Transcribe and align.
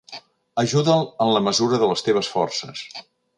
Ajuda'l 0.61 1.03
en 1.25 1.33
la 1.35 1.43
mesura 1.49 1.79
de 1.83 1.91
les 1.93 2.03
teves 2.09 2.31
forces. 2.39 2.83